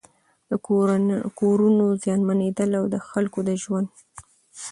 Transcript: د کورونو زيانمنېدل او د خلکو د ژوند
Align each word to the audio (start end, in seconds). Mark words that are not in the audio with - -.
د 0.49 0.51
کورونو 1.39 1.85
زيانمنېدل 2.03 2.71
او 2.79 2.85
د 2.93 2.95
خلکو 3.09 3.39
د 3.47 3.49
ژوند 3.63 3.89